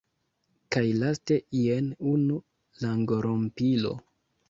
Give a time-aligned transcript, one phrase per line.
[0.75, 2.41] Kaj laste, jen unu
[2.83, 3.99] langorompilo: